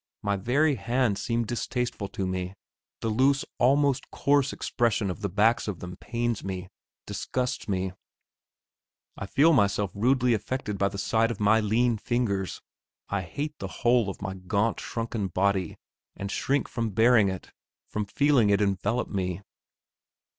[0.23, 2.55] My very hands seem distasteful to me;
[3.01, 6.69] the loose, almost coarse, expression of the backs of them pains me,
[7.05, 7.93] disgusts me.
[9.15, 12.63] I feel myself rudely affected by the sight of my lean fingers.
[13.09, 15.77] I hate the whole of my gaunt, shrunken body,
[16.15, 17.51] and shrink from bearing it,
[17.87, 19.43] from feeling it envelop me.